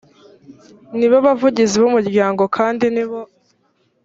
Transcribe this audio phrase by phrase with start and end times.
[0.97, 3.19] nibo bavugizi b umuryango kandi nibo